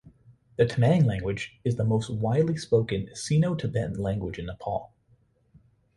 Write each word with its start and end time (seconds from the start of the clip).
The 0.55 0.65
Tamang 0.65 1.05
language 1.05 1.59
is 1.63 1.75
the 1.75 1.83
most 1.83 2.09
widely 2.09 2.57
spoken 2.57 3.13
Sino-Tibetan 3.15 3.99
language 3.99 4.39
in 4.39 4.47
Nepal. 4.47 4.91